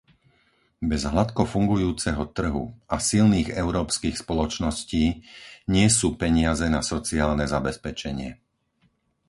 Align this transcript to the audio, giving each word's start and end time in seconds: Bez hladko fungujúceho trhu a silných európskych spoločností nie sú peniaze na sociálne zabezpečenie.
Bez 0.91 1.01
hladko 1.13 1.43
fungujúceho 1.53 2.23
trhu 2.37 2.63
a 2.89 2.97
silných 3.09 3.49
európskych 3.63 4.15
spoločností 4.23 5.05
nie 5.75 5.87
sú 5.97 6.07
peniaze 6.23 6.65
na 6.75 6.81
sociálne 6.91 7.45
zabezpečenie. 7.55 8.31